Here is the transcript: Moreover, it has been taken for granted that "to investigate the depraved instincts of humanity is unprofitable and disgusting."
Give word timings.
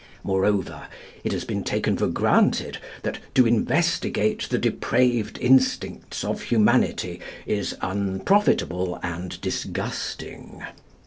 Moreover, 0.23 0.87
it 1.23 1.31
has 1.31 1.45
been 1.45 1.63
taken 1.63 1.95
for 1.95 2.07
granted 2.07 2.79
that 3.03 3.19
"to 3.35 3.45
investigate 3.45 4.47
the 4.49 4.57
depraved 4.57 5.37
instincts 5.37 6.23
of 6.23 6.41
humanity 6.41 7.21
is 7.45 7.75
unprofitable 7.81 8.99
and 9.03 9.39
disgusting." 9.41 10.63